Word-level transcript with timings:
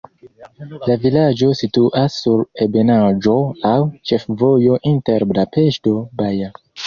La 0.83 0.93
vilaĝo 1.01 1.49
situas 1.59 2.15
sur 2.21 2.41
ebenaĵo, 2.65 3.35
laŭ 3.67 3.75
ĉefvojo 4.13 4.81
inter 4.95 5.29
Budapeŝto-Baja. 5.33 6.51